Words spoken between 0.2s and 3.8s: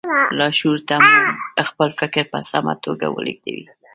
لاشعور ته مو خپل فکر په سمه توګه ولېږدوئ